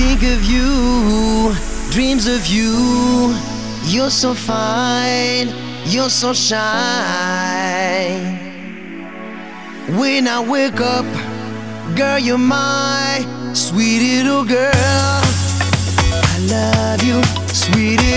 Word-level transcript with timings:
think 0.00 0.22
of 0.22 0.42
you, 0.44 1.52
dreams 1.90 2.26
of 2.26 2.46
you. 2.46 3.34
You're 3.84 4.10
so 4.10 4.32
fine, 4.32 5.48
you're 5.84 6.08
so 6.08 6.32
shy. 6.32 6.56
When 10.00 10.26
I 10.26 10.38
wake 10.54 10.80
up, 10.80 11.08
girl, 11.96 12.18
you're 12.18 12.38
my 12.38 13.26
sweet 13.52 14.00
little 14.00 14.44
girl. 14.44 15.20
I 16.32 16.36
love 16.54 17.02
you, 17.02 17.22
sweet 17.52 17.98
little 17.98 18.04
girl. 18.04 18.09